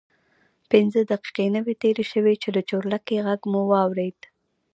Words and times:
پنځه 0.71 0.99
دقیقې 1.11 1.45
نه 1.55 1.61
وې 1.65 1.73
تېرې 1.83 2.05
شوې 2.11 2.33
چې 2.41 2.49
د 2.55 2.57
چورلکې 2.69 3.23
غږ 3.25 3.41
مو 3.51 3.61
واورېد. 3.71 4.19